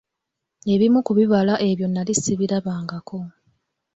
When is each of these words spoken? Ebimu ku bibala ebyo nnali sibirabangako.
Ebimu 0.73 0.99
ku 1.05 1.11
bibala 1.17 1.53
ebyo 1.69 1.85
nnali 1.89 2.13
sibirabangako. 2.21 3.19